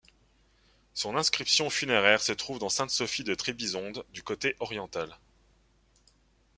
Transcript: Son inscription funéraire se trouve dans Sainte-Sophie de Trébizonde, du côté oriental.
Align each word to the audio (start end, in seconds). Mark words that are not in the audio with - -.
Son 0.95 1.15
inscription 1.15 1.69
funéraire 1.69 2.23
se 2.23 2.31
trouve 2.31 2.57
dans 2.57 2.69
Sainte-Sophie 2.69 3.23
de 3.23 3.35
Trébizonde, 3.35 4.03
du 4.11 4.23
côté 4.23 4.55
oriental. 4.59 5.19